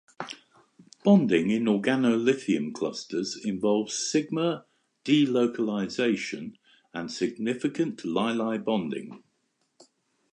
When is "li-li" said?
8.03-8.57